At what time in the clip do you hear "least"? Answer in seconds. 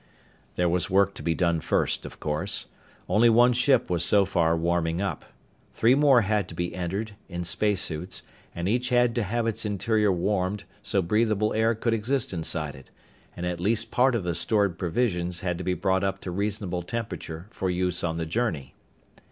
13.59-13.91